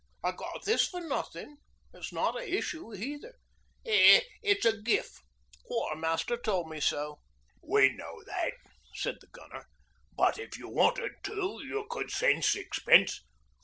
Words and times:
I 0.23 0.31
got 0.31 0.65
this 0.65 0.87
for 0.87 0.99
nothin'. 0.99 1.57
It's 1.93 2.11
not 2.11 2.35
a 2.35 2.51
issue 2.51 2.91
neither. 2.91 3.35
It's 3.85 4.65
a 4.65 4.75
Gif'. 4.81 5.19
Quartermaster 5.65 6.37
tole 6.37 6.67
me 6.67 6.79
so.' 6.79 7.19
'We 7.61 7.93
know 7.97 8.23
that,' 8.25 8.53
said 8.95 9.17
the 9.21 9.27
Gunner; 9.27 9.67
'but 10.17 10.39
if 10.39 10.57
you 10.57 10.69
wanted 10.69 11.11
to 11.25 11.59
you 11.63 11.85
could 11.87 12.09
send 12.09 12.43
sixpence. 12.43 13.21